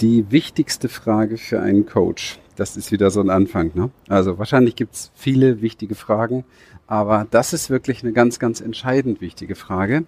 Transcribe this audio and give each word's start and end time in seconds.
Die 0.00 0.30
wichtigste 0.30 0.88
Frage 0.88 1.36
für 1.36 1.60
einen 1.60 1.84
Coach. 1.84 2.38
Das 2.56 2.78
ist 2.78 2.90
wieder 2.90 3.10
so 3.10 3.20
ein 3.20 3.28
Anfang. 3.28 3.70
Ne? 3.74 3.90
Also 4.08 4.38
wahrscheinlich 4.38 4.74
gibt's 4.74 5.10
viele 5.14 5.60
wichtige 5.60 5.94
Fragen, 5.94 6.44
aber 6.86 7.26
das 7.30 7.52
ist 7.52 7.68
wirklich 7.68 8.02
eine 8.02 8.14
ganz, 8.14 8.38
ganz 8.38 8.62
entscheidend 8.62 9.20
wichtige 9.20 9.54
Frage, 9.54 10.04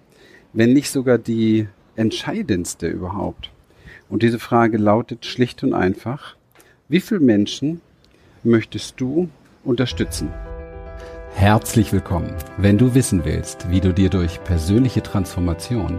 wenn 0.55 0.73
nicht 0.73 0.91
sogar 0.91 1.19
die 1.19 1.69
entscheidendste 1.95 2.89
überhaupt. 2.89 3.51
Und 4.09 4.23
diese 4.23 4.39
Frage 4.39 4.79
lautet 4.79 5.27
schlicht 5.27 5.63
und 5.63 5.75
einfach, 5.75 6.37
wie 6.89 7.01
viele 7.01 7.21
Menschen 7.21 7.83
möchtest 8.45 8.99
du 8.99 9.29
unterstützen? 9.63 10.31
Herzlich 11.35 11.93
willkommen. 11.93 12.35
Wenn 12.57 12.79
du 12.79 12.95
wissen 12.95 13.27
willst, 13.27 13.71
wie 13.71 13.81
du 13.81 13.93
dir 13.93 14.09
durch 14.09 14.43
persönliche 14.43 15.03
Transformation 15.03 15.99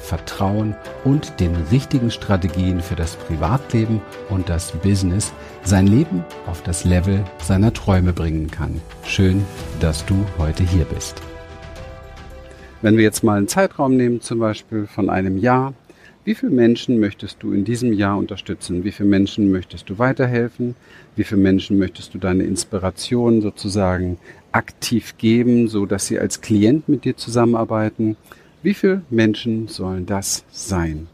Vertrauen 0.00 0.74
und 1.04 1.38
den 1.38 1.54
richtigen 1.70 2.10
Strategien 2.10 2.80
für 2.80 2.96
das 2.96 3.16
Privatleben 3.16 4.00
und 4.28 4.48
das 4.48 4.72
Business 4.72 5.32
sein 5.62 5.86
Leben 5.86 6.24
auf 6.46 6.62
das 6.62 6.84
Level 6.84 7.24
seiner 7.42 7.72
Träume 7.72 8.12
bringen 8.12 8.50
kann. 8.50 8.80
Schön, 9.04 9.44
dass 9.80 10.04
du 10.06 10.14
heute 10.38 10.64
hier 10.64 10.84
bist. 10.84 11.20
Wenn 12.82 12.96
wir 12.96 13.04
jetzt 13.04 13.22
mal 13.22 13.36
einen 13.36 13.48
Zeitraum 13.48 13.96
nehmen, 13.96 14.20
zum 14.20 14.38
Beispiel 14.38 14.86
von 14.86 15.10
einem 15.10 15.36
Jahr, 15.36 15.74
wie 16.22 16.34
viele 16.34 16.52
Menschen 16.52 17.00
möchtest 17.00 17.42
du 17.42 17.52
in 17.52 17.64
diesem 17.64 17.94
Jahr 17.94 18.18
unterstützen? 18.18 18.84
Wie 18.84 18.92
viele 18.92 19.08
Menschen 19.08 19.50
möchtest 19.50 19.88
du 19.88 19.98
weiterhelfen? 19.98 20.76
Wie 21.16 21.24
viele 21.24 21.40
Menschen 21.40 21.78
möchtest 21.78 22.12
du 22.12 22.18
deine 22.18 22.44
Inspiration 22.44 23.40
sozusagen 23.40 24.18
aktiv 24.52 25.16
geben, 25.16 25.68
so 25.68 25.86
dass 25.86 26.06
sie 26.06 26.18
als 26.18 26.42
Klient 26.42 26.90
mit 26.90 27.04
dir 27.04 27.16
zusammenarbeiten? 27.16 28.16
Wie 28.62 28.74
viele 28.74 29.00
Menschen 29.08 29.68
sollen 29.68 30.04
das 30.04 30.44
sein? 30.50 31.06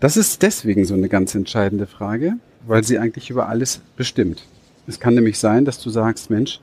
Das 0.00 0.16
ist 0.16 0.42
deswegen 0.42 0.84
so 0.84 0.94
eine 0.94 1.08
ganz 1.08 1.36
entscheidende 1.36 1.86
Frage, 1.86 2.34
weil 2.66 2.82
sie 2.82 2.98
eigentlich 2.98 3.30
über 3.30 3.48
alles 3.48 3.82
bestimmt. 3.96 4.42
Es 4.88 4.98
kann 4.98 5.14
nämlich 5.14 5.38
sein, 5.38 5.64
dass 5.64 5.80
du 5.80 5.90
sagst, 5.90 6.28
Mensch, 6.28 6.60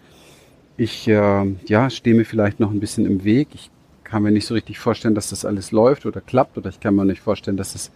ich 0.76 1.08
äh, 1.08 1.46
ja, 1.66 1.90
stehe 1.90 2.16
mir 2.18 2.26
vielleicht 2.26 2.60
noch 2.60 2.72
ein 2.72 2.82
bisschen 2.82 3.06
im 3.06 3.24
Weg. 3.24 3.48
Ich 3.54 3.70
kann 4.04 4.24
mir 4.24 4.32
nicht 4.32 4.46
so 4.46 4.56
richtig 4.56 4.78
vorstellen, 4.78 5.16
dass 5.16 5.30
das 5.30 5.46
alles 5.46 5.72
läuft 5.72 6.06
oder 6.06 6.20
klappt 6.20 6.58
oder 6.58 6.70
ich 6.70 6.82
kann 6.82 6.94
mir 6.94 7.06
nicht 7.06 7.22
vorstellen, 7.22 7.56
dass 7.56 7.74
es 7.74 7.90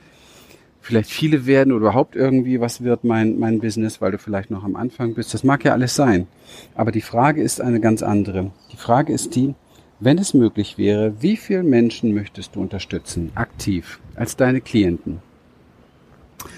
vielleicht 0.79 1.11
viele 1.11 1.45
werden 1.45 1.73
oder 1.73 1.87
überhaupt 1.87 2.15
irgendwie 2.15 2.61
was 2.61 2.83
wird 2.83 3.03
mein, 3.03 3.37
mein 3.37 3.59
Business, 3.59 3.99
weil 3.99 4.13
du 4.13 4.17
vielleicht 4.17 4.49
noch 4.49 4.63
am 4.63 4.77
Anfang 4.77 5.13
bist. 5.13 5.33
Das 5.33 5.43
mag 5.43 5.65
ja 5.65 5.73
alles 5.73 5.93
sein. 5.95 6.27
Aber 6.73 6.93
die 6.93 7.01
Frage 7.01 7.43
ist 7.43 7.59
eine 7.59 7.81
ganz 7.81 8.01
andere. 8.01 8.51
Die 8.71 8.77
Frage 8.77 9.11
ist 9.11 9.35
die, 9.35 9.55
wenn 10.01 10.17
es 10.17 10.33
möglich 10.33 10.77
wäre, 10.77 11.13
wie 11.21 11.37
viele 11.37 11.63
Menschen 11.63 12.13
möchtest 12.13 12.55
du 12.55 12.61
unterstützen, 12.61 13.31
aktiv, 13.35 13.99
als 14.15 14.35
deine 14.35 14.59
Klienten? 14.59 15.19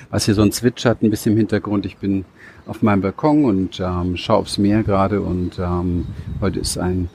Was 0.09 0.25
hier 0.25 0.33
so 0.33 0.41
ein 0.41 0.53
zwitschert, 0.53 1.03
ein 1.03 1.09
bisschen 1.09 1.33
im 1.33 1.39
Hintergrund. 1.39 1.85
Ich 1.85 1.97
bin 1.97 2.23
auf 2.65 2.81
meinem 2.81 3.01
Balkon 3.01 3.43
und 3.43 3.81
ähm, 3.81 4.15
schaue 4.15 4.37
aufs 4.37 4.57
Meer 4.57 4.83
gerade 4.83 5.21
und 5.21 5.59
ähm, 5.59 6.05
heute 6.39 6.61
ist 6.61 6.77
ein 6.77 7.09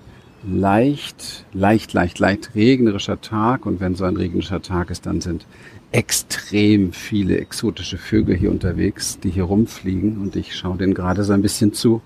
leicht, 0.46 1.46
leicht, 1.54 1.94
leicht, 1.94 2.18
leicht 2.18 2.54
regnerischer 2.54 3.20
Tag 3.22 3.64
und 3.64 3.80
wenn 3.80 3.94
so 3.94 4.04
ein 4.04 4.16
regnerischer 4.16 4.60
Tag 4.60 4.90
ist, 4.90 5.06
dann 5.06 5.22
sind 5.22 5.46
extrem 5.92 6.92
viele 6.92 7.38
exotische 7.38 7.96
Vögel 7.96 8.36
hier 8.36 8.50
unterwegs, 8.50 9.18
die 9.18 9.30
hier 9.30 9.44
rumfliegen 9.44 10.18
und 10.18 10.36
ich 10.36 10.54
schaue 10.54 10.76
denen 10.76 10.92
gerade 10.92 11.24
so 11.24 11.32
ein 11.32 11.40
bisschen 11.40 11.72
zu, 11.72 12.02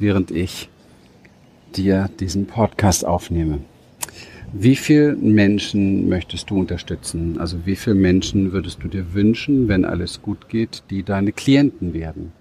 während 0.00 0.32
ich 0.32 0.68
dir 1.76 2.08
diesen 2.20 2.46
Podcast 2.46 3.04
aufnehme. 3.04 3.60
Wie 4.52 4.74
viele 4.74 5.14
Menschen 5.14 6.08
möchtest 6.08 6.50
du 6.50 6.58
unterstützen? 6.58 7.38
Also 7.38 7.66
wie 7.66 7.76
viele 7.76 7.94
Menschen 7.94 8.52
würdest 8.52 8.82
du 8.82 8.88
dir 8.88 9.14
wünschen, 9.14 9.68
wenn 9.68 9.84
alles 9.84 10.22
gut 10.22 10.48
geht, 10.48 10.82
die 10.90 11.04
deine 11.04 11.32
Klienten 11.32 11.94
werden? 11.94 12.32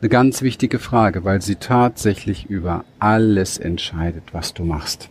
Eine 0.00 0.10
ganz 0.10 0.42
wichtige 0.42 0.78
Frage, 0.78 1.24
weil 1.24 1.40
sie 1.40 1.56
tatsächlich 1.56 2.46
über 2.46 2.84
alles 2.98 3.58
entscheidet, 3.58 4.24
was 4.32 4.54
du 4.54 4.64
machst. 4.64 5.10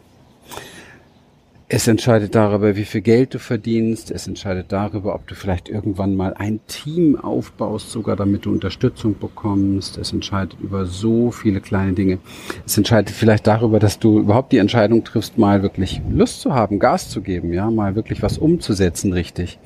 Es 1.69 1.85
entscheidet 1.85 2.33
darüber, 2.33 2.77
wie 2.77 2.85
viel 2.85 3.01
Geld 3.01 3.33
du 3.33 3.39
verdienst. 3.39 4.09
Es 4.09 4.25
entscheidet 4.25 4.71
darüber, 4.71 5.13
ob 5.13 5.27
du 5.27 5.35
vielleicht 5.35 5.67
irgendwann 5.67 6.15
mal 6.15 6.33
ein 6.33 6.61
Team 6.67 7.17
aufbaust, 7.17 7.91
sogar 7.91 8.15
damit 8.15 8.45
du 8.45 8.51
Unterstützung 8.51 9.19
bekommst. 9.19 9.97
Es 9.97 10.13
entscheidet 10.13 10.57
über 10.61 10.85
so 10.85 11.29
viele 11.29 11.59
kleine 11.59 11.91
Dinge. 11.91 12.19
Es 12.65 12.77
entscheidet 12.77 13.13
vielleicht 13.13 13.47
darüber, 13.47 13.79
dass 13.79 13.99
du 13.99 14.17
überhaupt 14.17 14.53
die 14.53 14.59
Entscheidung 14.59 15.03
triffst, 15.03 15.37
mal 15.37 15.61
wirklich 15.61 15.99
Lust 16.09 16.39
zu 16.39 16.53
haben, 16.53 16.79
Gas 16.79 17.09
zu 17.09 17.19
geben, 17.19 17.51
ja, 17.51 17.69
mal 17.69 17.95
wirklich 17.95 18.21
was 18.21 18.37
umzusetzen, 18.37 19.11
richtig. 19.11 19.59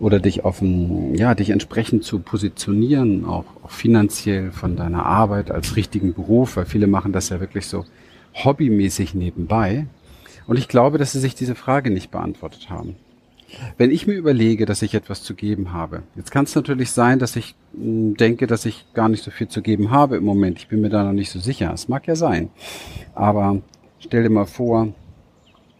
Oder 0.00 0.20
dich 0.20 0.46
auf 0.46 0.62
ein, 0.62 1.14
ja, 1.16 1.34
dich 1.34 1.50
entsprechend 1.50 2.02
zu 2.02 2.20
positionieren, 2.20 3.26
auch, 3.26 3.44
auch 3.62 3.70
finanziell 3.70 4.52
von 4.52 4.74
deiner 4.74 5.04
Arbeit 5.04 5.50
als 5.50 5.76
richtigen 5.76 6.14
Beruf, 6.14 6.56
weil 6.56 6.64
viele 6.64 6.86
machen 6.86 7.12
das 7.12 7.28
ja 7.28 7.40
wirklich 7.40 7.66
so 7.66 7.84
hobbymäßig 8.42 9.12
nebenbei 9.12 9.86
und 10.46 10.58
ich 10.58 10.68
glaube, 10.68 10.98
dass 10.98 11.12
sie 11.12 11.20
sich 11.20 11.34
diese 11.34 11.54
Frage 11.54 11.90
nicht 11.90 12.10
beantwortet 12.10 12.70
haben. 12.70 12.96
Wenn 13.76 13.90
ich 13.90 14.06
mir 14.06 14.14
überlege, 14.14 14.64
dass 14.64 14.82
ich 14.82 14.94
etwas 14.94 15.22
zu 15.22 15.34
geben 15.34 15.72
habe, 15.72 16.02
jetzt 16.16 16.30
kann 16.30 16.44
es 16.44 16.54
natürlich 16.54 16.90
sein, 16.90 17.18
dass 17.18 17.36
ich 17.36 17.54
hm, 17.74 18.16
denke, 18.16 18.46
dass 18.46 18.64
ich 18.64 18.86
gar 18.94 19.08
nicht 19.08 19.22
so 19.22 19.30
viel 19.30 19.48
zu 19.48 19.62
geben 19.62 19.90
habe 19.90 20.16
im 20.16 20.24
Moment. 20.24 20.58
Ich 20.58 20.68
bin 20.68 20.80
mir 20.80 20.88
da 20.88 21.04
noch 21.04 21.12
nicht 21.12 21.30
so 21.30 21.38
sicher. 21.38 21.70
Es 21.72 21.88
mag 21.88 22.06
ja 22.06 22.16
sein. 22.16 22.50
Aber 23.14 23.60
stell 23.98 24.22
dir 24.22 24.30
mal 24.30 24.46
vor, 24.46 24.88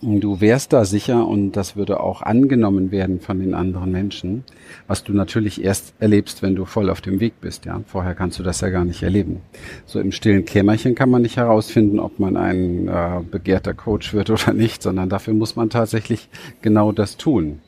Du 0.05 0.41
wärst 0.41 0.73
da 0.73 0.85
sicher 0.85 1.29
und 1.29 1.53
das 1.53 1.77
würde 1.77 2.01
auch 2.01 2.23
angenommen 2.23 2.91
werden 2.91 3.21
von 3.21 3.39
den 3.39 3.55
anderen 3.55 3.93
Menschen, 3.93 4.43
was 4.89 5.05
du 5.05 5.13
natürlich 5.13 5.63
erst 5.63 5.95
erlebst, 6.01 6.43
wenn 6.43 6.57
du 6.57 6.65
voll 6.65 6.91
auf 6.91 7.01
dem 7.01 7.21
Weg 7.21 7.35
bist. 7.41 7.67
Ja, 7.67 7.81
vorher 7.87 8.17
kannst 8.17 8.37
du 8.41 8.43
das 8.43 8.63
ja 8.63 8.71
gar 8.71 8.85
nicht 8.85 9.05
erleben. 9.05 9.43
So 9.87 10.01
im 10.01 10.11
stillen 10.11 10.45
Kämmerchen 10.45 10.97
kann 10.97 11.09
man 11.09 11.23
nicht 11.23 11.37
herausfinden, 11.37 12.01
ob 12.01 12.19
man 12.19 12.37
ein 12.37 12.89
äh, 12.89 13.21
begehrter 13.31 13.75
Coach 13.75 14.13
wird 14.13 14.31
oder 14.31 14.53
nicht, 14.53 14.83
sondern 14.83 15.09
dafür 15.09 15.35
muss 15.35 15.55
man 15.55 15.71
tatsächlich 15.71 16.29
genau 16.63 16.91
das 16.91 17.17
tun. 17.17 17.61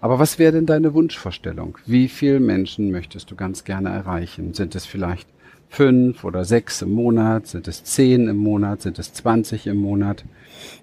Aber 0.00 0.18
was 0.18 0.40
wäre 0.40 0.54
denn 0.54 0.66
deine 0.66 0.92
Wunschvorstellung? 0.92 1.78
Wie 1.86 2.08
viele 2.08 2.40
Menschen 2.40 2.90
möchtest 2.90 3.30
du 3.30 3.36
ganz 3.36 3.62
gerne 3.62 3.90
erreichen? 3.90 4.54
Sind 4.54 4.74
es 4.74 4.86
vielleicht 4.86 5.28
fünf 5.68 6.24
oder 6.24 6.44
sechs 6.44 6.82
im 6.82 6.90
Monat? 6.90 7.46
Sind 7.46 7.68
es 7.68 7.84
zehn 7.84 8.26
im 8.26 8.38
Monat? 8.38 8.82
Sind 8.82 8.98
es 8.98 9.12
zwanzig 9.12 9.68
im 9.68 9.76
Monat? 9.76 10.24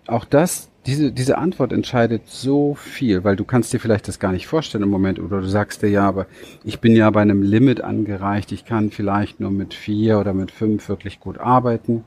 Auch 0.07 0.23
das 0.23 0.69
diese, 0.85 1.11
diese 1.11 1.37
Antwort 1.37 1.71
entscheidet 1.71 2.23
so 2.27 2.75
viel, 2.75 3.23
weil 3.23 3.35
du 3.35 3.45
kannst 3.45 3.71
dir 3.73 3.79
vielleicht 3.79 4.07
das 4.07 4.19
gar 4.19 4.31
nicht 4.31 4.47
vorstellen 4.47 4.83
im 4.83 4.89
Moment 4.89 5.19
oder 5.19 5.41
du 5.41 5.47
sagst 5.47 5.81
dir 5.81 5.89
ja, 5.89 6.07
aber 6.07 6.27
ich 6.63 6.79
bin 6.79 6.95
ja 6.95 7.09
bei 7.09 7.21
einem 7.21 7.41
Limit 7.41 7.81
angereicht, 7.81 8.51
ich 8.51 8.65
kann 8.65 8.91
vielleicht 8.91 9.39
nur 9.39 9.51
mit 9.51 9.73
vier 9.73 10.19
oder 10.19 10.33
mit 10.33 10.51
fünf 10.51 10.89
wirklich 10.89 11.19
gut 11.19 11.37
arbeiten. 11.37 12.03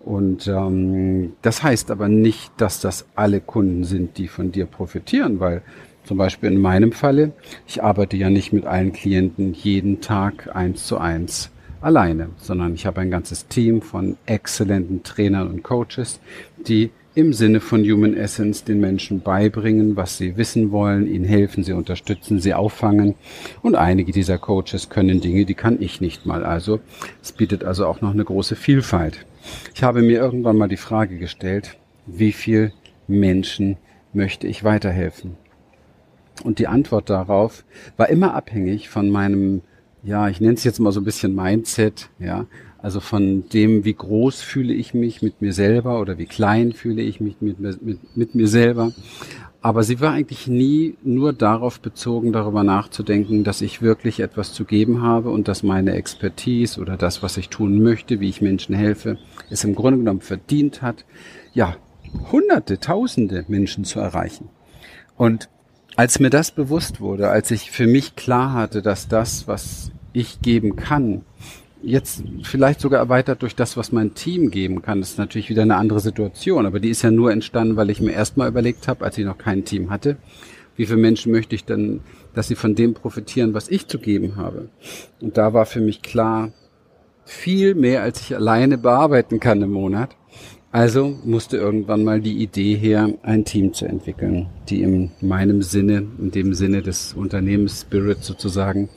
Und 0.00 0.48
ähm, 0.48 1.34
das 1.42 1.62
heißt 1.62 1.90
aber 1.90 2.08
nicht, 2.08 2.52
dass 2.56 2.80
das 2.80 3.06
alle 3.14 3.40
Kunden 3.40 3.84
sind, 3.84 4.18
die 4.18 4.28
von 4.28 4.50
dir 4.50 4.66
profitieren, 4.66 5.38
weil 5.38 5.62
zum 6.04 6.18
Beispiel 6.18 6.50
in 6.50 6.60
meinem 6.60 6.92
Falle, 6.92 7.32
ich 7.66 7.82
arbeite 7.82 8.16
ja 8.16 8.28
nicht 8.28 8.52
mit 8.52 8.66
allen 8.66 8.92
Klienten 8.92 9.54
jeden 9.54 10.00
Tag 10.00 10.54
eins 10.54 10.86
zu 10.86 10.98
eins 10.98 11.50
alleine, 11.80 12.30
sondern 12.36 12.74
ich 12.74 12.86
habe 12.86 13.00
ein 13.00 13.10
ganzes 13.10 13.46
Team 13.46 13.82
von 13.82 14.16
exzellenten 14.26 15.02
Trainern 15.02 15.48
und 15.48 15.62
Coaches, 15.62 16.20
die 16.66 16.90
im 17.14 17.32
Sinne 17.32 17.60
von 17.60 17.82
Human 17.84 18.16
Essence 18.16 18.64
den 18.64 18.80
Menschen 18.80 19.20
beibringen, 19.20 19.96
was 19.96 20.16
sie 20.16 20.36
wissen 20.36 20.70
wollen, 20.70 21.06
ihnen 21.06 21.24
helfen, 21.24 21.62
sie 21.62 21.72
unterstützen, 21.72 22.40
sie 22.40 22.54
auffangen. 22.54 23.14
Und 23.60 23.74
einige 23.74 24.12
dieser 24.12 24.38
Coaches 24.38 24.88
können 24.88 25.20
Dinge, 25.20 25.44
die 25.44 25.54
kann 25.54 25.80
ich 25.80 26.00
nicht 26.00 26.24
mal. 26.24 26.44
Also 26.44 26.80
es 27.22 27.32
bietet 27.32 27.64
also 27.64 27.86
auch 27.86 28.00
noch 28.00 28.12
eine 28.12 28.24
große 28.24 28.56
Vielfalt. 28.56 29.26
Ich 29.74 29.82
habe 29.82 30.02
mir 30.02 30.20
irgendwann 30.20 30.56
mal 30.56 30.68
die 30.68 30.76
Frage 30.76 31.18
gestellt, 31.18 31.76
wie 32.06 32.32
viel 32.32 32.72
Menschen 33.06 33.76
möchte 34.12 34.46
ich 34.46 34.64
weiterhelfen? 34.64 35.36
Und 36.44 36.58
die 36.58 36.66
Antwort 36.66 37.10
darauf 37.10 37.64
war 37.96 38.08
immer 38.08 38.34
abhängig 38.34 38.88
von 38.88 39.10
meinem, 39.10 39.62
ja, 40.02 40.28
ich 40.28 40.40
nenne 40.40 40.54
es 40.54 40.64
jetzt 40.64 40.80
mal 40.80 40.92
so 40.92 41.00
ein 41.00 41.04
bisschen 41.04 41.34
Mindset, 41.34 42.08
ja, 42.18 42.46
also 42.82 42.98
von 43.00 43.48
dem, 43.48 43.84
wie 43.84 43.94
groß 43.94 44.42
fühle 44.42 44.74
ich 44.74 44.92
mich 44.92 45.22
mit 45.22 45.40
mir 45.40 45.52
selber 45.52 46.00
oder 46.00 46.18
wie 46.18 46.26
klein 46.26 46.72
fühle 46.72 47.02
ich 47.02 47.20
mich 47.20 47.36
mit, 47.40 47.60
mit, 47.60 48.16
mit 48.16 48.34
mir 48.34 48.48
selber. 48.48 48.92
Aber 49.60 49.84
sie 49.84 50.00
war 50.00 50.12
eigentlich 50.12 50.48
nie 50.48 50.96
nur 51.04 51.32
darauf 51.32 51.78
bezogen, 51.78 52.32
darüber 52.32 52.64
nachzudenken, 52.64 53.44
dass 53.44 53.60
ich 53.60 53.80
wirklich 53.80 54.18
etwas 54.18 54.52
zu 54.52 54.64
geben 54.64 55.02
habe 55.02 55.30
und 55.30 55.46
dass 55.46 55.62
meine 55.62 55.92
Expertise 55.92 56.80
oder 56.80 56.96
das, 56.96 57.22
was 57.22 57.36
ich 57.36 57.48
tun 57.48 57.80
möchte, 57.80 58.18
wie 58.18 58.28
ich 58.28 58.42
Menschen 58.42 58.74
helfe, 58.74 59.18
es 59.50 59.62
im 59.62 59.76
Grunde 59.76 60.00
genommen 60.00 60.20
verdient 60.20 60.82
hat, 60.82 61.04
ja, 61.54 61.76
Hunderte, 62.32 62.80
Tausende 62.80 63.44
Menschen 63.46 63.84
zu 63.84 64.00
erreichen. 64.00 64.48
Und 65.16 65.48
als 65.94 66.18
mir 66.18 66.30
das 66.30 66.50
bewusst 66.50 67.00
wurde, 67.00 67.30
als 67.30 67.52
ich 67.52 67.70
für 67.70 67.86
mich 67.86 68.16
klar 68.16 68.52
hatte, 68.52 68.82
dass 68.82 69.06
das, 69.06 69.46
was 69.46 69.92
ich 70.12 70.40
geben 70.42 70.74
kann, 70.74 71.22
jetzt 71.82 72.22
vielleicht 72.42 72.80
sogar 72.80 73.00
erweitert 73.00 73.42
durch 73.42 73.54
das, 73.54 73.76
was 73.76 73.92
mein 73.92 74.14
Team 74.14 74.50
geben 74.50 74.82
kann, 74.82 75.00
das 75.00 75.10
ist 75.10 75.18
natürlich 75.18 75.50
wieder 75.50 75.62
eine 75.62 75.76
andere 75.76 76.00
Situation, 76.00 76.66
aber 76.66 76.80
die 76.80 76.90
ist 76.90 77.02
ja 77.02 77.10
nur 77.10 77.32
entstanden, 77.32 77.76
weil 77.76 77.90
ich 77.90 78.00
mir 78.00 78.12
erstmal 78.12 78.48
überlegt 78.48 78.88
habe, 78.88 79.04
als 79.04 79.18
ich 79.18 79.24
noch 79.24 79.38
kein 79.38 79.64
Team 79.64 79.90
hatte, 79.90 80.16
wie 80.76 80.86
viele 80.86 80.98
Menschen 80.98 81.32
möchte 81.32 81.54
ich 81.54 81.64
denn, 81.64 82.00
dass 82.34 82.48
sie 82.48 82.54
von 82.54 82.74
dem 82.74 82.94
profitieren, 82.94 83.54
was 83.54 83.68
ich 83.68 83.88
zu 83.88 83.98
geben 83.98 84.36
habe. 84.36 84.68
Und 85.20 85.36
da 85.36 85.52
war 85.52 85.66
für 85.66 85.80
mich 85.80 86.02
klar, 86.02 86.52
viel 87.24 87.74
mehr, 87.74 88.02
als 88.02 88.20
ich 88.20 88.34
alleine 88.34 88.78
bearbeiten 88.78 89.38
kann 89.38 89.62
im 89.62 89.72
Monat. 89.72 90.16
Also 90.70 91.18
musste 91.24 91.58
irgendwann 91.58 92.02
mal 92.02 92.20
die 92.20 92.42
Idee 92.42 92.74
her, 92.74 93.10
ein 93.22 93.44
Team 93.44 93.74
zu 93.74 93.84
entwickeln, 93.84 94.48
die 94.70 94.82
in 94.82 95.10
meinem 95.20 95.60
Sinne, 95.60 96.06
in 96.18 96.30
dem 96.30 96.54
Sinne 96.54 96.80
des 96.80 97.12
Unternehmens-Spirit 97.12 98.24
sozusagen, 98.24 98.88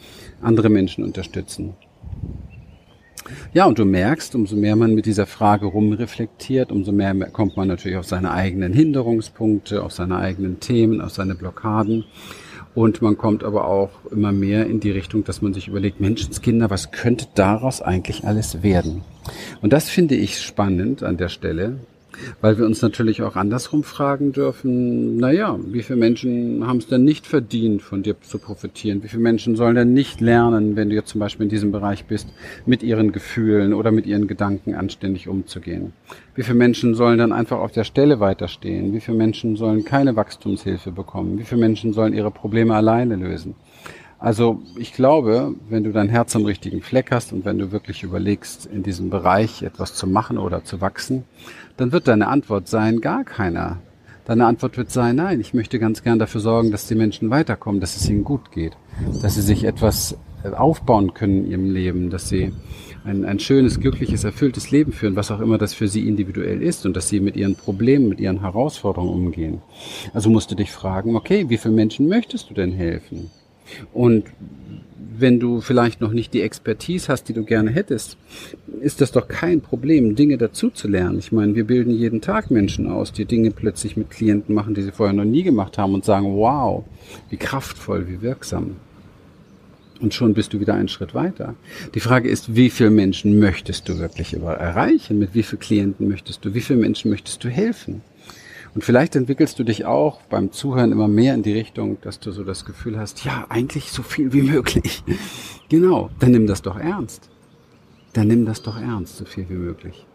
andere 0.41 0.69
Menschen 0.69 1.03
unterstützen. 1.03 1.75
Ja, 3.53 3.65
und 3.65 3.79
du 3.79 3.85
merkst, 3.85 4.35
umso 4.35 4.55
mehr 4.55 4.75
man 4.75 4.93
mit 4.93 5.05
dieser 5.05 5.25
Frage 5.25 5.65
rumreflektiert, 5.65 6.71
umso 6.71 6.91
mehr 6.91 7.13
kommt 7.31 7.57
man 7.57 7.67
natürlich 7.67 7.97
auf 7.97 8.05
seine 8.05 8.31
eigenen 8.31 8.73
Hinderungspunkte, 8.73 9.83
auf 9.83 9.91
seine 9.91 10.17
eigenen 10.17 10.59
Themen, 10.59 11.01
auf 11.01 11.11
seine 11.11 11.35
Blockaden. 11.35 12.05
Und 12.75 13.01
man 13.01 13.17
kommt 13.17 13.43
aber 13.43 13.67
auch 13.67 13.89
immer 14.11 14.33
mehr 14.33 14.67
in 14.67 14.81
die 14.81 14.91
Richtung, 14.91 15.23
dass 15.23 15.41
man 15.41 15.53
sich 15.53 15.69
überlegt, 15.69 16.01
Menschenskinder, 16.01 16.69
was 16.69 16.91
könnte 16.91 17.27
daraus 17.33 17.81
eigentlich 17.81 18.25
alles 18.25 18.63
werden? 18.63 19.01
Und 19.61 19.71
das 19.71 19.89
finde 19.89 20.15
ich 20.15 20.39
spannend 20.41 21.01
an 21.01 21.17
der 21.17 21.29
Stelle, 21.29 21.79
weil 22.41 22.57
wir 22.57 22.65
uns 22.65 22.81
natürlich 22.81 23.21
auch 23.21 23.35
andersrum 23.35 23.83
fragen 23.83 24.31
dürfen, 24.31 25.17
naja, 25.17 25.57
wie 25.67 25.81
viele 25.81 25.99
Menschen 25.99 26.65
haben 26.67 26.77
es 26.77 26.87
denn 26.87 27.03
nicht 27.03 27.27
verdient, 27.27 27.81
von 27.81 28.03
dir 28.03 28.19
zu 28.21 28.37
profitieren? 28.37 29.03
Wie 29.03 29.07
viele 29.07 29.21
Menschen 29.21 29.55
sollen 29.55 29.75
denn 29.75 29.93
nicht 29.93 30.21
lernen, 30.21 30.75
wenn 30.75 30.89
du 30.89 30.95
jetzt 30.95 31.09
zum 31.09 31.19
Beispiel 31.19 31.45
in 31.45 31.49
diesem 31.49 31.71
Bereich 31.71 32.05
bist, 32.05 32.27
mit 32.65 32.83
ihren 32.83 33.11
Gefühlen 33.11 33.73
oder 33.73 33.91
mit 33.91 34.05
ihren 34.05 34.27
Gedanken 34.27 34.75
anständig 34.75 35.27
umzugehen? 35.27 35.93
Wie 36.35 36.43
viele 36.43 36.57
Menschen 36.57 36.95
sollen 36.95 37.17
dann 37.17 37.31
einfach 37.31 37.59
auf 37.59 37.71
der 37.71 37.83
Stelle 37.83 38.19
weiterstehen? 38.19 38.93
Wie 38.93 38.99
viele 38.99 39.17
Menschen 39.17 39.55
sollen 39.55 39.85
keine 39.85 40.15
Wachstumshilfe 40.15 40.91
bekommen? 40.91 41.39
Wie 41.39 41.43
viele 41.43 41.61
Menschen 41.61 41.93
sollen 41.93 42.13
ihre 42.13 42.31
Probleme 42.31 42.75
alleine 42.75 43.15
lösen? 43.15 43.55
Also 44.17 44.61
ich 44.77 44.93
glaube, 44.93 45.55
wenn 45.69 45.83
du 45.83 45.91
dein 45.91 46.09
Herz 46.09 46.35
am 46.35 46.45
richtigen 46.45 46.81
Fleck 46.81 47.11
hast 47.11 47.33
und 47.33 47.45
wenn 47.45 47.57
du 47.57 47.71
wirklich 47.71 48.03
überlegst, 48.03 48.65
in 48.65 48.81
diesem 48.81 49.09
Bereich 49.09 49.61
etwas 49.61 49.93
zu 49.93 50.07
machen 50.07 50.37
oder 50.37 50.63
zu 50.63 50.81
wachsen, 50.81 51.25
dann 51.77 51.91
wird 51.91 52.07
deine 52.07 52.27
Antwort 52.27 52.67
sein, 52.67 53.01
gar 53.01 53.23
keiner. 53.23 53.77
Deine 54.25 54.47
Antwort 54.47 54.77
wird 54.77 54.89
sein, 54.89 55.17
nein, 55.17 55.39
ich 55.39 55.53
möchte 55.53 55.77
ganz 55.77 56.01
gern 56.01 56.17
dafür 56.17 56.41
sorgen, 56.41 56.71
dass 56.71 56.87
die 56.87 56.95
Menschen 56.95 57.29
weiterkommen, 57.29 57.79
dass 57.79 57.95
es 57.95 58.09
ihnen 58.09 58.23
gut 58.23 58.51
geht, 58.51 58.75
dass 59.21 59.35
sie 59.35 59.41
sich 59.41 59.65
etwas 59.65 60.17
äh, 60.43 60.49
aufbauen 60.49 61.13
können 61.13 61.45
in 61.45 61.51
ihrem 61.51 61.71
Leben, 61.71 62.09
dass 62.09 62.29
sie 62.29 62.51
ein, 63.03 63.23
ein 63.23 63.39
schönes, 63.39 63.79
glückliches, 63.79 64.23
erfülltes 64.23 64.71
Leben 64.71 64.93
führen, 64.93 65.15
was 65.15 65.29
auch 65.29 65.41
immer 65.41 65.59
das 65.59 65.75
für 65.75 65.87
sie 65.87 66.07
individuell 66.07 66.63
ist 66.63 66.87
und 66.87 66.95
dass 66.95 67.07
sie 67.07 67.19
mit 67.19 67.35
ihren 67.35 67.55
Problemen, 67.55 68.09
mit 68.09 68.19
ihren 68.19 68.41
Herausforderungen 68.41 69.13
umgehen. 69.13 69.61
Also 70.13 70.31
musst 70.31 70.49
du 70.49 70.55
dich 70.55 70.71
fragen, 70.71 71.15
okay, 71.15 71.45
wie 71.49 71.57
vielen 71.57 71.75
Menschen 71.75 72.07
möchtest 72.07 72.49
du 72.49 72.55
denn 72.55 72.71
helfen? 72.71 73.29
Und 73.93 74.25
wenn 75.17 75.39
du 75.39 75.61
vielleicht 75.61 76.01
noch 76.01 76.11
nicht 76.11 76.33
die 76.33 76.41
Expertise 76.41 77.07
hast, 77.07 77.29
die 77.29 77.33
du 77.33 77.43
gerne 77.43 77.71
hättest, 77.71 78.17
ist 78.81 79.01
das 79.01 79.11
doch 79.11 79.27
kein 79.27 79.61
Problem, 79.61 80.15
Dinge 80.15 80.37
dazu 80.37 80.69
zu 80.69 80.87
lernen. 80.87 81.19
Ich 81.19 81.31
meine, 81.31 81.55
wir 81.55 81.65
bilden 81.65 81.91
jeden 81.91 82.21
Tag 82.21 82.51
Menschen 82.51 82.87
aus, 82.87 83.11
die 83.11 83.25
Dinge 83.25 83.51
plötzlich 83.51 83.95
mit 83.95 84.09
Klienten 84.09 84.53
machen, 84.53 84.73
die 84.73 84.81
sie 84.81 84.91
vorher 84.91 85.13
noch 85.13 85.25
nie 85.25 85.43
gemacht 85.43 85.77
haben 85.77 85.93
und 85.93 86.05
sagen, 86.05 86.35
wow, 86.35 86.83
wie 87.29 87.37
kraftvoll, 87.37 88.07
wie 88.07 88.21
wirksam. 88.21 88.75
Und 90.01 90.13
schon 90.13 90.33
bist 90.33 90.53
du 90.53 90.59
wieder 90.59 90.73
einen 90.73 90.89
Schritt 90.89 91.13
weiter. 91.13 91.55
Die 91.93 92.01
Frage 92.01 92.29
ist, 92.29 92.55
wie 92.55 92.69
viele 92.69 92.89
Menschen 92.89 93.39
möchtest 93.39 93.87
du 93.87 93.97
wirklich 93.97 94.33
erreichen? 94.33 95.19
Mit 95.19 95.33
wie 95.33 95.43
vielen 95.43 95.59
Klienten 95.59 96.09
möchtest 96.09 96.43
du? 96.43 96.53
Wie 96.53 96.61
vielen 96.61 96.81
Menschen 96.81 97.09
möchtest 97.09 97.43
du 97.43 97.49
helfen? 97.49 98.01
Und 98.75 98.83
vielleicht 98.83 99.15
entwickelst 99.15 99.57
du 99.57 99.63
dich 99.63 99.85
auch 99.85 100.21
beim 100.23 100.51
Zuhören 100.51 100.91
immer 100.91 101.07
mehr 101.07 101.33
in 101.33 101.43
die 101.43 101.53
Richtung, 101.53 101.97
dass 102.01 102.19
du 102.19 102.31
so 102.31 102.43
das 102.43 102.65
Gefühl 102.65 102.99
hast, 102.99 103.23
ja, 103.23 103.45
eigentlich 103.47 103.91
so 103.91 104.03
viel 104.03 104.33
wie 104.33 104.41
möglich. 104.51 105.01
Genau, 105.69 106.09
dann 106.19 106.31
nimm 106.31 106.45
das 106.45 106.61
doch 106.61 106.77
ernst. 106.77 107.29
Dann 108.11 108.27
nimm 108.27 108.45
das 108.45 108.61
doch 108.61 108.79
ernst, 108.79 109.17
so 109.17 109.25
viel 109.25 109.49
wie 109.49 109.55
möglich. 109.55 110.05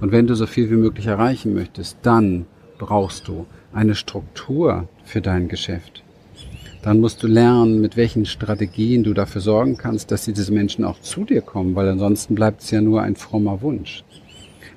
Und 0.00 0.10
wenn 0.10 0.26
du 0.26 0.34
so 0.34 0.46
viel 0.46 0.70
wie 0.70 0.76
möglich 0.76 1.06
erreichen 1.06 1.54
möchtest, 1.54 1.98
dann 2.02 2.46
brauchst 2.78 3.28
du 3.28 3.46
eine 3.72 3.94
Struktur 3.94 4.88
für 5.04 5.20
dein 5.20 5.46
Geschäft. 5.46 6.02
Dann 6.82 6.98
musst 6.98 7.22
du 7.22 7.28
lernen, 7.28 7.80
mit 7.80 7.96
welchen 7.96 8.26
Strategien 8.26 9.04
du 9.04 9.14
dafür 9.14 9.40
sorgen 9.40 9.76
kannst, 9.76 10.10
dass 10.10 10.24
diese 10.24 10.52
Menschen 10.52 10.84
auch 10.84 11.00
zu 11.00 11.22
dir 11.22 11.42
kommen, 11.42 11.76
weil 11.76 11.88
ansonsten 11.88 12.34
bleibt 12.34 12.62
es 12.62 12.72
ja 12.72 12.80
nur 12.80 13.02
ein 13.02 13.14
frommer 13.14 13.62
Wunsch. 13.62 14.02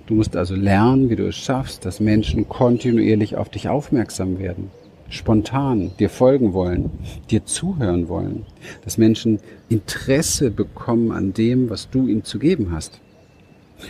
Du 0.07 0.13
musst 0.13 0.36
also 0.36 0.56
lernen, 0.56 1.10
wie 1.10 1.16
du 1.16 1.28
es 1.28 1.36
schaffst, 1.36 1.84
dass 1.84 2.00
Menschen 2.00 2.48
kontinuierlich 2.48 3.38
auf 3.38 3.50
dich 3.50 3.69
aufmerksam 3.69 4.38
werden, 4.38 4.69
spontan 5.10 5.92
dir 5.98 6.12
folgen 6.12 6.54
wollen, 6.54 6.92
dir 7.31 7.46
zuhören 7.46 8.07
wollen, 8.07 8.46
dass 8.84 9.00
Menschen 9.00 9.40
Interesse 9.68 10.52
bekommen 10.52 11.12
an 11.12 11.34
dem, 11.34 11.72
was 11.72 11.90
du 11.90 12.07
ihnen 12.07 12.24
zu 12.24 12.38
geben 12.38 12.72
hast. 12.72 13.02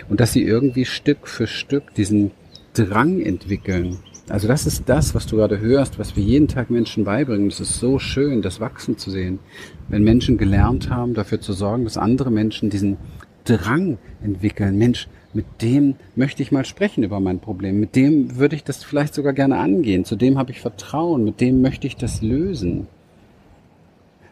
Und 0.09 0.21
dass 0.21 0.31
sie 0.31 0.41
irgendwie 0.41 0.85
Stück 0.85 1.27
für 1.27 1.47
Stück 1.47 1.93
diesen 1.95 2.31
Drang 2.73 3.21
entwickeln. 3.21 3.97
Also 4.29 4.47
das 4.47 4.65
ist 4.65 4.83
das, 4.87 5.13
was 5.13 5.27
du 5.27 5.35
gerade 5.35 5.59
hörst, 5.59 5.99
was 5.99 6.15
wir 6.15 6.23
jeden 6.23 6.47
Tag 6.47 6.71
Menschen 6.71 7.03
beibringen. 7.03 7.47
Es 7.47 7.59
ist 7.59 7.77
so 7.77 7.99
schön, 7.99 8.41
das 8.41 8.59
Wachsen 8.59 8.97
zu 8.97 9.11
sehen. 9.11 9.39
Wenn 9.87 10.03
Menschen 10.03 10.37
gelernt 10.37 10.89
haben, 10.89 11.13
dafür 11.13 11.41
zu 11.41 11.53
sorgen, 11.53 11.83
dass 11.83 11.97
andere 11.97 12.31
Menschen 12.31 12.69
diesen 12.69 12.97
Drang 13.43 13.99
entwickeln. 14.23 14.77
Mensch, 14.77 15.07
mit 15.35 15.61
dem 15.61 15.95
möchte 16.15 16.41
ich 16.41 16.53
mal 16.53 16.63
sprechen 16.63 17.03
über 17.03 17.19
mein 17.19 17.41
Problem. 17.41 17.77
Mit 17.77 17.97
dem 17.97 18.37
würde 18.37 18.55
ich 18.55 18.63
das 18.63 18.85
vielleicht 18.85 19.13
sogar 19.13 19.33
gerne 19.33 19.57
angehen. 19.57 20.05
Zu 20.05 20.15
dem 20.15 20.37
habe 20.37 20.51
ich 20.51 20.61
Vertrauen. 20.61 21.25
Mit 21.25 21.41
dem 21.41 21.61
möchte 21.61 21.87
ich 21.87 21.97
das 21.97 22.21
lösen. 22.21 22.87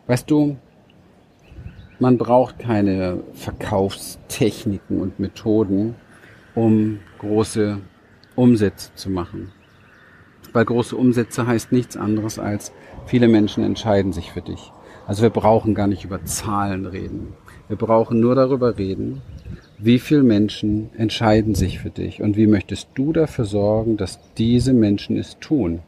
Weißt 0.07 0.31
du, 0.31 0.55
man 1.99 2.17
braucht 2.17 2.57
keine 2.57 3.19
Verkaufstechniken 3.33 5.01
und 5.01 5.19
Methoden, 5.19 5.95
um 6.55 6.99
große 7.19 7.79
Umsätze 8.35 8.95
zu 8.95 9.09
machen. 9.09 9.51
Weil 10.53 10.63
große 10.63 10.95
Umsätze 10.95 11.45
heißt 11.45 11.73
nichts 11.73 11.97
anderes 11.97 12.39
als, 12.39 12.71
viele 13.05 13.27
Menschen 13.27 13.65
entscheiden 13.65 14.13
sich 14.13 14.31
für 14.31 14.41
dich. 14.41 14.71
Also 15.05 15.21
wir 15.21 15.31
brauchen 15.31 15.75
gar 15.75 15.87
nicht 15.87 16.05
über 16.05 16.23
Zahlen 16.23 16.85
reden. 16.85 17.33
Wir 17.67 17.75
brauchen 17.75 18.21
nur 18.21 18.35
darüber 18.35 18.77
reden, 18.77 19.21
wie 19.83 19.99
viele 19.99 20.23
Menschen 20.23 20.89
entscheiden 20.97 21.55
sich 21.55 21.79
für 21.79 21.89
dich 21.89 22.21
und 22.21 22.37
wie 22.37 22.47
möchtest 22.47 22.87
du 22.95 23.11
dafür 23.11 23.45
sorgen, 23.45 23.97
dass 23.97 24.19
diese 24.37 24.73
Menschen 24.73 25.17
es 25.17 25.37
tun. 25.39 25.79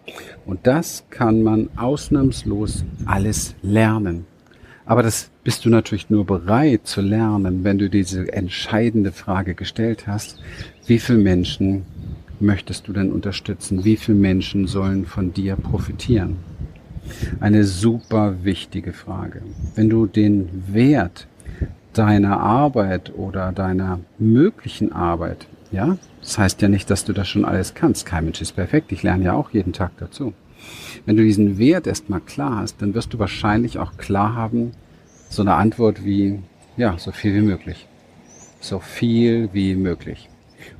Und 0.45 0.67
das 0.67 1.05
kann 1.09 1.43
man 1.43 1.69
ausnahmslos 1.77 2.83
alles 3.05 3.55
lernen. 3.61 4.25
Aber 4.85 5.01
das 5.01 5.31
bist 5.43 5.65
du 5.65 5.69
natürlich 5.69 6.09
nur 6.09 6.25
bereit 6.25 6.81
zu 6.85 7.01
lernen, 7.01 7.63
wenn 7.63 7.77
du 7.77 7.89
diese 7.89 8.31
entscheidende 8.33 9.11
Frage 9.11 9.55
gestellt 9.55 10.07
hast, 10.07 10.39
wie 10.85 10.99
viele 10.99 11.19
Menschen 11.19 11.85
möchtest 12.39 12.87
du 12.87 12.93
denn 12.93 13.11
unterstützen? 13.11 13.85
Wie 13.85 13.95
viele 13.95 14.17
Menschen 14.17 14.67
sollen 14.67 15.05
von 15.05 15.33
dir 15.33 15.55
profitieren? 15.55 16.35
Eine 17.39 17.63
super 17.63 18.43
wichtige 18.43 18.93
Frage. 18.93 19.41
Wenn 19.75 19.89
du 19.89 20.05
den 20.05 20.49
Wert 20.67 21.27
deiner 21.97 22.39
Arbeit 22.39 23.13
oder 23.15 23.51
deiner 23.51 23.99
möglichen 24.19 24.91
Arbeit, 24.91 25.47
ja, 25.71 25.97
das 26.21 26.37
heißt 26.37 26.61
ja 26.61 26.67
nicht, 26.67 26.89
dass 26.89 27.05
du 27.05 27.13
das 27.13 27.27
schon 27.27 27.45
alles 27.45 27.73
kannst. 27.73 28.05
Kein 28.05 28.25
Mensch 28.25 28.41
ist 28.41 28.53
perfekt. 28.53 28.91
Ich 28.91 29.03
lerne 29.03 29.25
ja 29.25 29.33
auch 29.33 29.51
jeden 29.51 29.73
Tag 29.73 29.91
dazu. 29.97 30.33
Wenn 31.05 31.17
du 31.17 31.23
diesen 31.23 31.57
Wert 31.57 31.87
erstmal 31.87 32.21
klar 32.21 32.57
hast, 32.57 32.81
dann 32.81 32.93
wirst 32.93 33.13
du 33.13 33.19
wahrscheinlich 33.19 33.77
auch 33.77 33.97
klar 33.97 34.35
haben, 34.35 34.71
so 35.29 35.41
eine 35.41 35.55
Antwort 35.55 36.03
wie, 36.03 36.39
ja, 36.77 36.97
so 36.97 37.11
viel 37.11 37.35
wie 37.35 37.45
möglich. 37.45 37.87
So 38.59 38.79
viel 38.79 39.49
wie 39.53 39.75
möglich. 39.75 40.29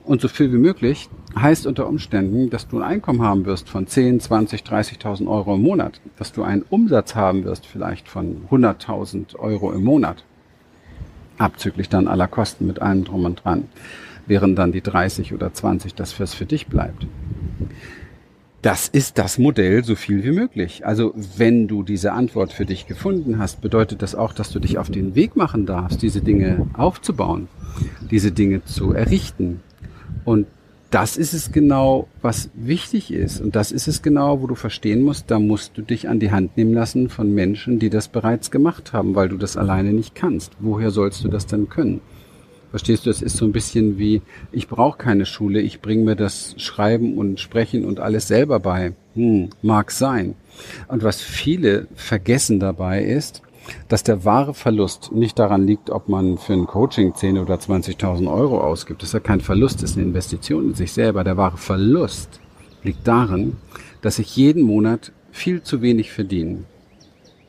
Und 0.04 0.22
so 0.22 0.28
viel 0.28 0.52
wie 0.52 0.58
möglich 0.58 1.10
heißt 1.38 1.68
unter 1.68 1.88
Umständen, 1.88 2.50
dass 2.50 2.68
du 2.68 2.78
ein 2.78 2.84
Einkommen 2.84 3.22
haben 3.22 3.46
wirst 3.46 3.70
von 3.70 3.86
10, 3.86 4.20
20, 4.20 4.62
30.000 4.62 5.28
Euro 5.28 5.56
im 5.56 5.62
Monat, 5.62 6.02
dass 6.18 6.32
du 6.32 6.44
einen 6.44 6.64
Umsatz 6.64 7.16
haben 7.16 7.44
wirst 7.44 7.66
vielleicht 7.66 8.08
von 8.08 8.48
100.000 8.50 9.36
Euro 9.36 9.72
im 9.72 9.84
Monat 9.84 10.24
abzüglich 11.38 11.90
dann 11.90 12.08
aller 12.08 12.28
Kosten 12.28 12.68
mit 12.68 12.82
allem 12.82 13.04
drum 13.04 13.26
und 13.26 13.44
dran, 13.44 13.66
während 14.28 14.58
dann 14.58 14.72
die 14.72 14.82
30 14.82 15.34
oder 15.34 15.54
20 15.54 15.96
das 15.96 16.14
fürs 16.14 16.34
für 16.34 16.46
dich 16.46 16.68
bleibt. 16.68 17.06
Das 18.62 18.88
ist 18.88 19.20
das 19.20 19.38
Modell 19.38 19.84
so 19.84 19.96
viel 19.96 20.24
wie 20.24 20.32
möglich. 20.32 20.88
Also 20.88 21.14
wenn 21.38 21.68
du 21.68 21.84
diese 21.84 22.14
Antwort 22.14 22.52
für 22.52 22.66
dich 22.66 22.88
gefunden 22.88 23.38
hast, 23.38 23.62
bedeutet 23.62 24.02
das 24.02 24.16
auch, 24.16 24.34
dass 24.34 24.52
du 24.52 24.60
dich 24.60 24.80
auf 24.80 24.90
den 24.90 25.14
Weg 25.14 25.36
machen 25.36 25.68
darfst, 25.68 26.02
diese 26.02 26.22
Dinge 26.22 26.66
aufzubauen, 26.74 27.48
diese 28.10 28.32
Dinge 28.32 28.64
zu 28.64 28.92
errichten. 28.94 29.62
Und 30.24 30.48
das 30.92 31.18
ist 31.18 31.34
es 31.34 31.52
genau, 31.52 32.08
was 32.22 32.50
wichtig 32.54 33.12
ist. 33.12 33.42
Und 33.42 33.56
das 33.56 33.72
ist 33.72 33.88
es 33.88 34.02
genau, 34.02 34.42
wo 34.42 34.48
du 34.48 34.56
verstehen 34.56 35.02
musst, 35.02 35.30
da 35.32 35.40
musst 35.40 35.78
du 35.78 35.82
dich 35.82 36.08
an 36.08 36.20
die 36.20 36.32
Hand 36.32 36.58
nehmen 36.58 36.74
lassen 36.74 37.10
von 37.10 37.34
Menschen, 37.34 37.80
die 37.80 37.90
das 37.90 38.08
bereits 38.08 38.52
gemacht 38.52 38.94
haben, 38.94 39.16
weil 39.16 39.30
du 39.30 39.38
das 39.38 39.58
alleine 39.58 39.92
nicht 39.92 40.16
kannst. 40.16 40.54
Woher 40.60 40.92
sollst 40.92 41.24
du 41.24 41.28
das 41.28 41.48
denn 41.48 41.70
können? 41.70 42.02
Verstehst 42.70 43.06
du, 43.06 43.10
es 43.10 43.22
ist 43.22 43.38
so 43.38 43.46
ein 43.46 43.54
bisschen 43.54 43.98
wie, 43.98 44.22
ich 44.52 44.68
brauche 44.68 44.98
keine 44.98 45.26
Schule, 45.26 45.62
ich 45.62 45.82
bringe 45.82 46.04
mir 46.04 46.16
das 46.16 46.56
Schreiben 46.58 47.18
und 47.18 47.40
Sprechen 47.40 47.86
und 47.86 48.02
alles 48.02 48.28
selber 48.28 48.60
bei. 48.60 48.94
Hm, 49.14 49.50
mag 49.62 49.92
sein. 49.92 50.36
Und 50.88 51.04
was 51.04 51.22
viele 51.22 51.88
vergessen 51.96 52.60
dabei 52.60 53.04
ist, 53.04 53.42
dass 53.88 54.04
der 54.04 54.26
wahre 54.26 54.54
Verlust 54.54 55.12
nicht 55.12 55.40
daran 55.40 55.66
liegt, 55.66 55.90
ob 55.90 56.10
man 56.10 56.38
für 56.38 56.54
ein 56.54 56.68
Coaching 56.68 57.16
10 57.16 57.38
oder 57.38 57.56
20.000 57.56 58.32
Euro 58.32 58.62
ausgibt. 58.62 59.02
Das 59.02 59.10
ist 59.10 59.14
ja 59.14 59.20
kein 59.20 59.42
Verlust, 59.42 59.82
das 59.82 59.92
ist 59.92 59.98
eine 59.98 60.06
Investition 60.06 60.70
in 60.70 60.74
sich 60.76 60.92
selber. 60.92 61.24
Der 61.24 61.38
wahre 61.38 61.58
Verlust 61.58 62.40
liegt 62.84 63.08
darin, 63.08 63.58
dass 64.02 64.20
ich 64.20 64.36
jeden 64.36 64.64
Monat 64.64 65.12
viel 65.32 65.62
zu 65.62 65.82
wenig 65.82 66.12
verdiene. 66.12 66.64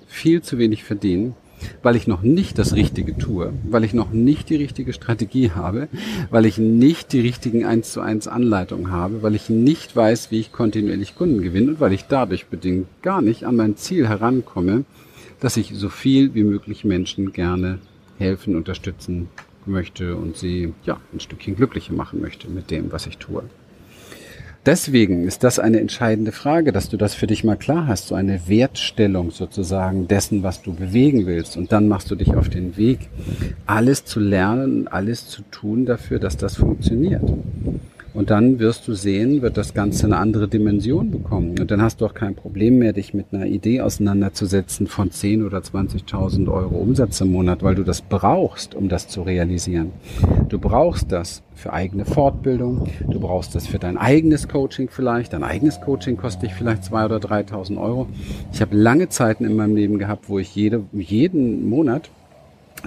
Viel 0.07 0.43
zu 0.43 0.59
wenig 0.59 0.85
verdiene, 0.85 1.35
weil 1.83 1.97
ich 1.97 2.07
noch 2.07 2.23
nicht 2.23 2.59
das 2.59 2.75
Richtige 2.75 3.17
tue, 3.17 3.53
weil 3.69 3.85
ich 3.85 3.95
noch 3.95 4.11
nicht 4.11 4.51
die 4.51 4.57
richtige 4.57 4.93
Strategie 4.93 5.51
habe, 5.51 5.89
weil 6.31 6.47
ich 6.47 6.59
nicht 6.59 7.13
die 7.13 7.21
richtigen 7.21 7.65
1 7.65 7.93
zu 7.93 8.01
1 8.01 8.29
Anleitungen 8.29 8.91
habe, 8.91 9.23
weil 9.23 9.35
ich 9.35 9.49
nicht 9.51 9.95
weiß, 9.95 10.31
wie 10.31 10.41
ich 10.41 10.53
kontinuierlich 10.53 11.15
Kunden 11.15 11.43
gewinne 11.43 11.73
und 11.73 11.81
weil 11.81 11.93
ich 11.93 12.05
dadurch 12.05 12.47
bedingt 12.47 12.87
gar 13.03 13.23
nicht 13.23 13.45
an 13.45 13.57
mein 13.57 13.77
Ziel 13.77 14.09
herankomme, 14.09 14.85
dass 15.41 15.57
ich 15.57 15.73
so 15.75 15.89
viel 15.89 16.35
wie 16.35 16.45
möglich 16.45 16.85
Menschen 16.85 17.33
gerne 17.33 17.79
helfen, 18.19 18.57
unterstützen 18.57 19.29
möchte 19.67 20.17
und 20.17 20.37
sie 20.37 20.73
ja 20.85 21.01
ein 21.13 21.21
Stückchen 21.21 21.57
glücklicher 21.57 21.93
machen 21.93 22.21
möchte 22.21 22.49
mit 22.49 22.71
dem, 22.71 22.93
was 22.93 23.07
ich 23.07 23.19
tue. 23.19 23.43
Deswegen 24.67 25.23
ist 25.23 25.45
das 25.45 25.61
eine 25.61 25.79
entscheidende 25.79 26.33
Frage, 26.33 26.73
dass 26.73 26.89
du 26.89 26.97
das 26.97 27.15
für 27.15 27.29
dich 27.29 27.45
mal 27.45 27.57
klar 27.57 27.87
hast, 27.87 28.09
so 28.09 28.17
eine 28.17 28.49
Wertstellung 28.49 29.31
sozusagen 29.31 30.09
dessen, 30.09 30.43
was 30.43 30.61
du 30.61 30.75
bewegen 30.75 31.25
willst. 31.27 31.57
Und 31.57 31.71
dann 31.71 31.87
machst 31.87 32.11
du 32.11 32.17
dich 32.17 32.35
auf 32.35 32.49
den 32.49 32.77
Weg, 32.77 33.09
alles 33.67 34.05
zu 34.05 34.19
lernen 34.19 34.89
alles 34.89 35.29
zu 35.29 35.43
tun 35.53 35.87
dafür, 35.87 36.19
dass 36.19 36.37
das 36.37 36.57
funktioniert. 36.57 37.23
Und 38.17 38.31
dann 38.31 38.59
wirst 38.61 38.89
du 38.89 38.95
sehen, 38.95 39.43
wird 39.43 39.59
das 39.59 39.75
Ganze 39.75 40.07
eine 40.07 40.17
andere 40.17 40.49
Dimension 40.49 41.11
bekommen. 41.11 41.51
Und 41.61 41.71
dann 41.71 41.83
hast 41.83 42.01
du 42.01 42.07
auch 42.07 42.15
kein 42.15 42.35
Problem 42.35 42.79
mehr, 42.79 42.95
dich 42.95 43.13
mit 43.13 43.27
einer 43.31 43.45
Idee 43.45 43.83
auseinanderzusetzen 43.83 44.87
von 44.87 45.11
10 45.11 45.45
oder 45.45 45.59
20.000 45.59 46.51
Euro 46.51 46.77
Umsatz 46.77 47.21
im 47.21 47.31
Monat, 47.31 47.63
weil 47.63 47.75
du 47.75 47.83
das 47.83 48.01
brauchst, 48.01 48.75
um 48.75 48.89
das 48.89 49.07
zu 49.09 49.21
realisieren. 49.21 49.93
Du 50.49 50.59
brauchst 50.59 51.13
das 51.13 51.43
für 51.55 51.75
eigene 51.75 52.07
Fortbildung. 52.07 52.89
Du 53.07 53.21
brauchst 53.21 53.55
das 53.55 53.67
für 53.67 53.79
dein 53.79 53.99
eigenes 53.99 54.49
Coaching 54.49 54.89
vielleicht. 54.91 55.35
Dein 55.35 55.45
eigenes 55.45 55.83
Coaching 55.83 56.17
kostet 56.17 56.45
dich 56.45 56.55
vielleicht 56.55 56.85
2.000 56.85 57.05
oder 57.05 57.19
3.000 57.19 57.79
Euro. 57.79 58.07
Ich 58.51 58.63
habe 58.63 58.75
lange 58.75 59.11
Zeiten 59.11 59.45
in 59.45 59.57
meinem 59.57 59.77
Leben 59.77 59.99
gehabt, 59.99 60.31
wo 60.31 60.39
ich 60.39 60.57
jede, 60.57 60.85
jeden 60.93 61.69
Monat 61.69 62.09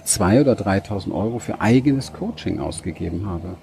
2.000 0.04 0.42
oder 0.42 0.54
3.000 0.54 1.12
Euro 1.12 1.38
für 1.38 1.62
eigenes 1.62 2.14
Coaching 2.14 2.60
ausgegeben 2.60 3.28
habe. 3.28 3.58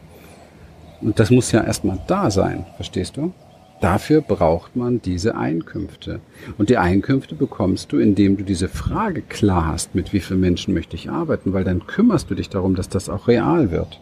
Und 1.00 1.18
das 1.18 1.30
muss 1.30 1.52
ja 1.52 1.62
erstmal 1.62 1.98
da 2.06 2.30
sein, 2.30 2.64
verstehst 2.76 3.16
du? 3.16 3.32
Dafür 3.80 4.22
braucht 4.22 4.74
man 4.74 5.02
diese 5.02 5.36
Einkünfte. 5.36 6.20
Und 6.56 6.70
die 6.70 6.78
Einkünfte 6.78 7.34
bekommst 7.34 7.92
du, 7.92 7.98
indem 7.98 8.38
du 8.38 8.42
diese 8.42 8.68
Frage 8.68 9.20
klar 9.20 9.66
hast, 9.66 9.94
mit 9.94 10.14
wie 10.14 10.20
vielen 10.20 10.40
Menschen 10.40 10.72
möchte 10.72 10.96
ich 10.96 11.10
arbeiten, 11.10 11.52
weil 11.52 11.64
dann 11.64 11.86
kümmerst 11.86 12.30
du 12.30 12.34
dich 12.34 12.48
darum, 12.48 12.74
dass 12.74 12.88
das 12.88 13.10
auch 13.10 13.28
real 13.28 13.70
wird. 13.70 14.00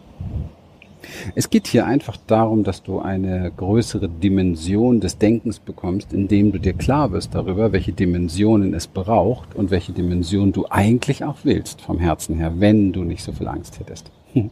Es 1.34 1.50
geht 1.50 1.66
hier 1.66 1.86
einfach 1.86 2.16
darum, 2.26 2.64
dass 2.64 2.82
du 2.82 3.00
eine 3.00 3.52
größere 3.56 4.08
Dimension 4.08 5.00
des 5.00 5.18
Denkens 5.18 5.58
bekommst, 5.58 6.12
indem 6.12 6.52
du 6.52 6.58
dir 6.58 6.72
klar 6.72 7.12
wirst 7.12 7.34
darüber, 7.34 7.72
welche 7.72 7.92
Dimensionen 7.92 8.74
es 8.74 8.86
braucht 8.86 9.54
und 9.54 9.70
welche 9.70 9.92
Dimension 9.92 10.52
du 10.52 10.66
eigentlich 10.70 11.24
auch 11.24 11.38
willst 11.42 11.80
vom 11.80 11.98
Herzen 11.98 12.36
her, 12.36 12.54
wenn 12.58 12.92
du 12.92 13.02
nicht 13.04 13.22
so 13.22 13.32
viel 13.32 13.48
Angst 13.48 13.80
hättest. 13.80 14.10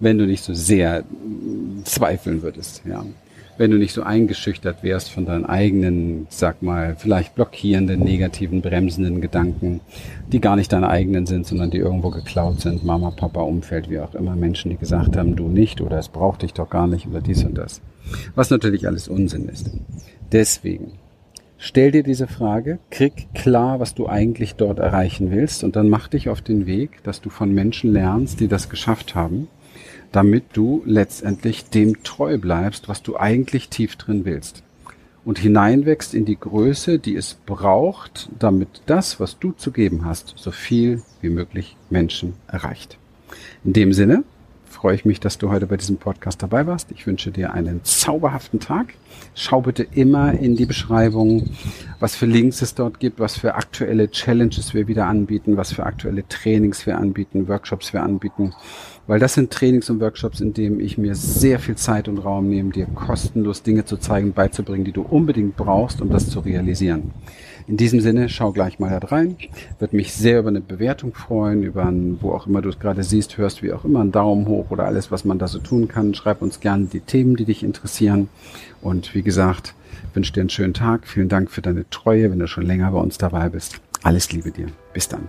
wenn 0.00 0.18
du 0.18 0.26
nicht 0.26 0.44
so 0.44 0.54
sehr 0.54 1.04
zweifeln 1.84 2.42
würdest, 2.42 2.82
ja. 2.88 3.04
Wenn 3.58 3.70
du 3.70 3.78
nicht 3.78 3.94
so 3.94 4.02
eingeschüchtert 4.02 4.82
wärst 4.82 5.10
von 5.10 5.24
deinen 5.24 5.46
eigenen, 5.46 6.26
sag 6.28 6.62
mal, 6.62 6.94
vielleicht 6.98 7.34
blockierenden, 7.34 8.00
negativen, 8.00 8.60
bremsenden 8.60 9.22
Gedanken, 9.22 9.80
die 10.30 10.42
gar 10.42 10.56
nicht 10.56 10.74
deine 10.74 10.90
eigenen 10.90 11.24
sind, 11.24 11.46
sondern 11.46 11.70
die 11.70 11.78
irgendwo 11.78 12.10
geklaut 12.10 12.60
sind, 12.60 12.84
Mama, 12.84 13.12
Papa, 13.12 13.40
Umfeld, 13.40 13.88
wie 13.88 13.98
auch 14.00 14.14
immer, 14.14 14.36
Menschen, 14.36 14.70
die 14.70 14.76
gesagt 14.76 15.16
haben, 15.16 15.36
du 15.36 15.48
nicht 15.48 15.80
oder 15.80 15.98
es 15.98 16.08
braucht 16.08 16.42
dich 16.42 16.52
doch 16.52 16.68
gar 16.68 16.86
nicht 16.86 17.06
oder 17.06 17.22
dies 17.22 17.44
und 17.44 17.56
das. 17.56 17.80
Was 18.34 18.50
natürlich 18.50 18.86
alles 18.86 19.08
Unsinn 19.08 19.48
ist. 19.48 19.70
Deswegen, 20.32 20.92
Stell 21.58 21.90
dir 21.90 22.02
diese 22.02 22.26
Frage, 22.26 22.78
krieg 22.90 23.28
klar, 23.34 23.80
was 23.80 23.94
du 23.94 24.06
eigentlich 24.06 24.56
dort 24.56 24.78
erreichen 24.78 25.30
willst 25.30 25.64
und 25.64 25.74
dann 25.74 25.88
mach 25.88 26.08
dich 26.08 26.28
auf 26.28 26.42
den 26.42 26.66
Weg, 26.66 27.02
dass 27.02 27.22
du 27.22 27.30
von 27.30 27.52
Menschen 27.52 27.92
lernst, 27.92 28.40
die 28.40 28.48
das 28.48 28.68
geschafft 28.68 29.14
haben, 29.14 29.48
damit 30.12 30.44
du 30.52 30.82
letztendlich 30.84 31.64
dem 31.70 32.02
treu 32.02 32.38
bleibst, 32.38 32.88
was 32.88 33.02
du 33.02 33.16
eigentlich 33.16 33.70
tief 33.70 33.96
drin 33.96 34.24
willst 34.24 34.62
und 35.24 35.38
hineinwächst 35.40 36.14
in 36.14 36.24
die 36.24 36.38
Größe, 36.38 37.00
die 37.00 37.16
es 37.16 37.34
braucht, 37.34 38.28
damit 38.38 38.82
das, 38.86 39.18
was 39.18 39.38
du 39.38 39.52
zu 39.52 39.72
geben 39.72 40.04
hast, 40.04 40.34
so 40.36 40.52
viel 40.52 41.02
wie 41.20 41.30
möglich 41.30 41.76
Menschen 41.90 42.34
erreicht. 42.46 42.96
In 43.64 43.72
dem 43.72 43.92
Sinne, 43.92 44.22
freue 44.76 44.94
ich 44.94 45.06
mich, 45.06 45.20
dass 45.20 45.38
du 45.38 45.50
heute 45.50 45.66
bei 45.66 45.78
diesem 45.78 45.96
Podcast 45.96 46.42
dabei 46.42 46.66
warst. 46.66 46.90
Ich 46.92 47.06
wünsche 47.06 47.30
dir 47.30 47.54
einen 47.54 47.82
zauberhaften 47.82 48.60
Tag. 48.60 48.92
Schau 49.34 49.62
bitte 49.62 49.82
immer 49.82 50.34
in 50.34 50.54
die 50.54 50.66
Beschreibung, 50.66 51.48
was 51.98 52.14
für 52.14 52.26
Links 52.26 52.60
es 52.60 52.74
dort 52.74 53.00
gibt, 53.00 53.18
was 53.18 53.38
für 53.38 53.54
aktuelle 53.54 54.10
Challenges 54.10 54.74
wir 54.74 54.86
wieder 54.86 55.06
anbieten, 55.06 55.56
was 55.56 55.72
für 55.72 55.86
aktuelle 55.86 56.28
Trainings 56.28 56.84
wir 56.84 56.98
anbieten, 56.98 57.48
Workshops 57.48 57.94
wir 57.94 58.02
anbieten. 58.02 58.52
Weil 59.06 59.20
das 59.20 59.34
sind 59.34 59.52
Trainings 59.52 59.88
und 59.88 60.00
Workshops, 60.00 60.40
in 60.40 60.52
denen 60.52 60.80
ich 60.80 60.98
mir 60.98 61.14
sehr 61.14 61.60
viel 61.60 61.76
Zeit 61.76 62.08
und 62.08 62.18
Raum 62.18 62.48
nehme, 62.48 62.70
dir 62.70 62.86
kostenlos 62.86 63.62
Dinge 63.62 63.84
zu 63.84 63.98
zeigen, 63.98 64.32
beizubringen, 64.32 64.84
die 64.84 64.92
du 64.92 65.02
unbedingt 65.02 65.56
brauchst, 65.56 66.00
um 66.00 66.10
das 66.10 66.28
zu 66.28 66.40
realisieren. 66.40 67.12
In 67.68 67.76
diesem 67.76 68.00
Sinne, 68.00 68.28
schau 68.28 68.52
gleich 68.52 68.78
mal 68.78 68.98
da 69.00 69.08
rein. 69.08 69.36
Würde 69.78 69.96
mich 69.96 70.12
sehr 70.12 70.38
über 70.38 70.48
eine 70.48 70.60
Bewertung 70.60 71.14
freuen, 71.14 71.64
über 71.64 71.84
ein, 71.84 72.18
wo 72.20 72.32
auch 72.32 72.46
immer 72.46 72.62
du 72.62 72.68
es 72.68 72.78
gerade 72.78 73.02
siehst, 73.02 73.38
hörst, 73.38 73.62
wie 73.62 73.72
auch 73.72 73.84
immer, 73.84 74.00
einen 74.00 74.12
Daumen 74.12 74.46
hoch 74.46 74.70
oder 74.70 74.84
alles, 74.84 75.10
was 75.10 75.24
man 75.24 75.38
da 75.38 75.48
so 75.48 75.58
tun 75.58 75.88
kann. 75.88 76.14
Schreib 76.14 76.42
uns 76.42 76.60
gerne 76.60 76.86
die 76.86 77.00
Themen, 77.00 77.34
die 77.34 77.44
dich 77.44 77.64
interessieren. 77.64 78.28
Und 78.82 79.14
wie 79.14 79.22
gesagt, 79.22 79.74
wünsche 80.14 80.32
dir 80.32 80.42
einen 80.42 80.50
schönen 80.50 80.74
Tag. 80.74 81.08
Vielen 81.08 81.28
Dank 81.28 81.50
für 81.50 81.62
deine 81.62 81.88
Treue, 81.90 82.30
wenn 82.30 82.38
du 82.38 82.46
schon 82.46 82.64
länger 82.64 82.92
bei 82.92 82.98
uns 83.00 83.18
dabei 83.18 83.48
bist. 83.48 83.80
Alles 84.02 84.32
Liebe 84.32 84.52
dir. 84.52 84.68
Bis 84.92 85.08
dann. 85.08 85.28